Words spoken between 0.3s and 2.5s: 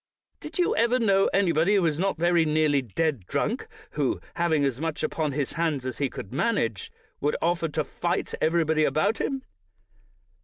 Did you ever know anybody who was not very